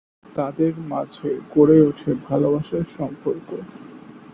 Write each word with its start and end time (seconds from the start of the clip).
তাদের 0.35 0.73
মাঝে 0.87 1.29
গড়ে 1.53 1.77
ওঠে 1.81 2.11
ভালোবাসার 2.27 2.85
সম্পর্ক। 2.97 3.49